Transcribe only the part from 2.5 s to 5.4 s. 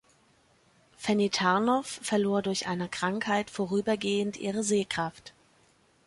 eine Krankheit vorübergehend ihre Sehkraft.